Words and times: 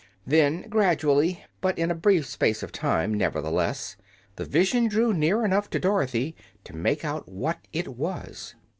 Then, 0.25 0.63
gradually, 0.67 1.45
but 1.61 1.77
in 1.77 1.91
a 1.91 1.93
brief 1.93 2.25
space 2.25 2.63
of 2.63 2.71
time 2.71 3.13
nevertheless, 3.13 3.97
the 4.35 4.45
vision 4.45 4.87
drew 4.87 5.13
near 5.13 5.45
enough 5.45 5.69
to 5.69 5.79
Dorothy 5.79 6.35
to 6.63 6.75
make 6.75 7.05
out 7.05 7.29
what 7.29 7.59
it 7.71 7.87
was. 7.87 8.55